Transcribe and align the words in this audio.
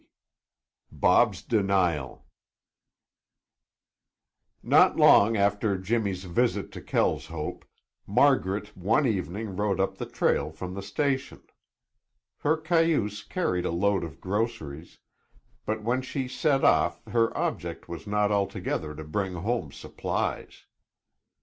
XX 0.91 0.99
BOB'S 0.99 1.43
DENIAL 1.43 2.25
Not 4.63 4.97
long 4.97 5.37
after 5.37 5.77
Jimmy's 5.77 6.23
visit 6.23 6.71
to 6.71 6.81
Kelshope, 6.81 7.63
Margaret 8.07 8.75
one 8.75 9.05
evening 9.05 9.55
rode 9.55 9.79
up 9.79 9.99
the 9.99 10.07
trail 10.07 10.49
from 10.49 10.73
the 10.73 10.81
station. 10.81 11.43
Her 12.39 12.57
cayuse 12.57 13.21
carried 13.21 13.65
a 13.65 13.69
load 13.71 14.03
of 14.03 14.19
groceries, 14.19 14.97
but 15.67 15.83
when 15.83 16.01
she 16.01 16.27
set 16.27 16.63
off 16.63 17.05
her 17.05 17.37
object 17.37 17.87
was 17.87 18.07
not 18.07 18.31
altogether 18.31 18.95
to 18.95 19.03
bring 19.03 19.33
home 19.35 19.71
supplies. 19.71 20.65